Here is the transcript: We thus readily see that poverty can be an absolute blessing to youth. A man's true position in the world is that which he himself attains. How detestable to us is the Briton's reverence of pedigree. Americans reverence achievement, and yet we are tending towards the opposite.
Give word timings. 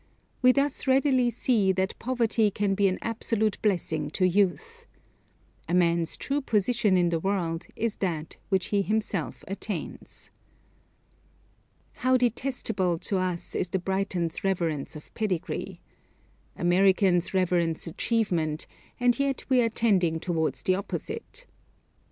We 0.41 0.51
thus 0.51 0.87
readily 0.87 1.29
see 1.29 1.71
that 1.73 1.99
poverty 1.99 2.49
can 2.49 2.73
be 2.73 2.87
an 2.87 2.97
absolute 3.03 3.61
blessing 3.61 4.09
to 4.17 4.27
youth. 4.27 4.87
A 5.69 5.75
man's 5.75 6.17
true 6.17 6.41
position 6.41 6.97
in 6.97 7.09
the 7.09 7.19
world 7.19 7.67
is 7.75 7.97
that 7.97 8.35
which 8.49 8.69
he 8.69 8.81
himself 8.81 9.43
attains. 9.47 10.31
How 11.93 12.17
detestable 12.17 12.97
to 12.97 13.19
us 13.19 13.53
is 13.53 13.69
the 13.69 13.77
Briton's 13.77 14.43
reverence 14.43 14.95
of 14.95 15.13
pedigree. 15.13 15.81
Americans 16.55 17.35
reverence 17.35 17.85
achievement, 17.85 18.65
and 18.99 19.19
yet 19.19 19.45
we 19.49 19.61
are 19.61 19.69
tending 19.69 20.19
towards 20.19 20.63
the 20.63 20.73
opposite. 20.73 21.45